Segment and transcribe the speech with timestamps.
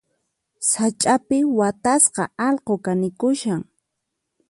[0.69, 3.61] Sach'api watasqa allqu kanikushan.